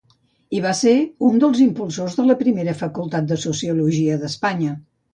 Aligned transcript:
I 0.59 0.61
va 0.63 0.71
ser 0.79 0.93
un 1.27 1.37
dels 1.43 1.61
impulsors 1.67 2.17
de 2.21 2.27
la 2.31 2.39
primera 2.41 2.77
Facultat 2.83 3.31
de 3.35 3.41
Sociologia 3.47 4.21
d'Espanya. 4.27 4.79